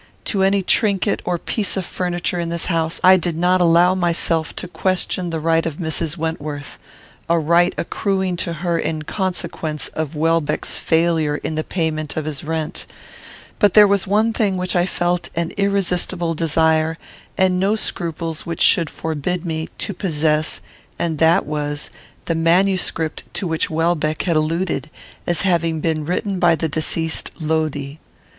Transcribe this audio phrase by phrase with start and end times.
[0.25, 4.55] To any trinket or piece of furniture in this house I did not allow myself
[4.55, 6.17] to question the right of Mrs.
[6.17, 6.79] Wentworth;
[7.29, 12.43] a right accruing to her in consequence of Welbeck's failure in the payment of his
[12.43, 12.87] rent;
[13.59, 16.97] but there was one thing which I felt an irresistible desire,
[17.37, 20.61] and no scruples which should forbid me, to possess,
[20.97, 21.91] and that was,
[22.25, 24.89] the manuscript to which Welbeck had alluded,
[25.27, 27.97] as having been written by the deceased Lodi.